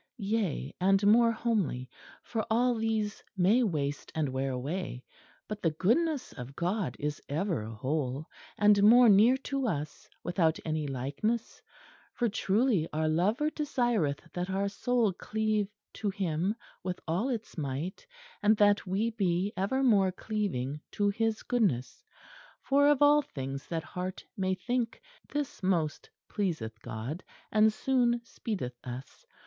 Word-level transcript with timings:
Yea, 0.17 0.73
and 0.81 1.05
more 1.05 1.31
homely; 1.31 1.87
for 2.23 2.43
all 2.49 2.73
these 2.73 3.23
may 3.37 3.61
waste 3.61 4.11
and 4.15 4.29
wear 4.29 4.49
away, 4.49 5.03
but 5.47 5.61
the 5.61 5.69
Goodness 5.69 6.33
of 6.33 6.55
God 6.55 6.97
is 6.99 7.21
ever 7.29 7.65
whole; 7.65 8.25
and 8.57 8.81
more 8.81 9.07
near 9.09 9.37
to 9.37 9.67
us 9.67 10.09
without 10.23 10.57
any 10.65 10.87
likeness; 10.87 11.61
for 12.15 12.27
truly 12.29 12.87
our 12.91 13.07
Lover 13.07 13.51
desireth 13.51 14.27
that 14.33 14.49
our 14.49 14.67
soul 14.67 15.13
cleave 15.13 15.67
to 15.93 16.09
Him 16.09 16.55
with 16.81 16.99
all 17.07 17.29
its 17.29 17.55
might, 17.55 18.07
and 18.41 18.57
that 18.57 18.87
we 18.87 19.11
be 19.11 19.53
evermore 19.55 20.11
cleaving 20.11 20.81
to 20.93 21.09
His 21.09 21.43
goodness. 21.43 22.03
For 22.63 22.87
of 22.87 23.03
all 23.03 23.21
things 23.21 23.67
that 23.67 23.83
heart 23.83 24.25
may 24.35 24.55
think, 24.55 24.99
this 25.31 25.61
most 25.61 26.09
pleaseth 26.27 26.81
God, 26.81 27.23
and 27.51 27.71
soonest 27.71 28.33
speedeth 28.33 28.79
us. 28.83 29.27